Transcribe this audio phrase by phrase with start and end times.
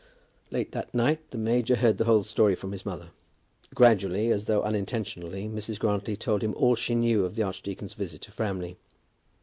[0.49, 3.11] Late that night the major heard the whole story from his mother.
[3.75, 5.77] Gradually, and as though unintentionally, Mrs.
[5.77, 8.77] Grantly told him all she knew of the archdeacon's visit to Framley.